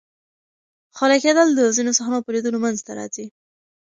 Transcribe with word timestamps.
خولې 0.95 1.17
کېدل 1.23 1.47
د 1.53 1.59
ځینو 1.75 1.91
صحنو 1.97 2.23
په 2.25 2.29
لیدلو 2.35 2.63
منځ 2.63 2.77
ته 2.85 2.91
راځي. 2.99 3.25